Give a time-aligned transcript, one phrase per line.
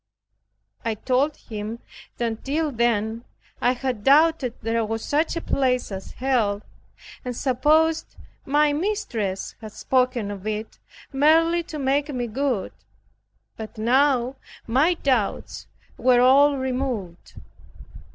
[0.83, 1.77] I told him
[2.17, 3.23] that till then
[3.61, 6.63] I had doubted there was such a place as Hell,
[7.23, 10.79] and supposed my mistress had spoken of it
[11.13, 12.73] merely to make me good,
[13.57, 15.67] but now my doubts
[15.99, 17.35] were all removed.